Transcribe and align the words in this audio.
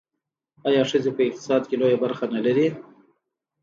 آیا 0.67 0.81
ښځې 0.89 1.11
په 1.17 1.21
اقتصاد 1.27 1.63
کې 1.69 1.75
لویه 1.81 2.01
برخه 2.03 2.25
نلري؟ 2.35 2.67